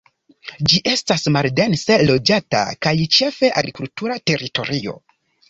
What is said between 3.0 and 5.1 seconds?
ĉefe agrikultura teritorio.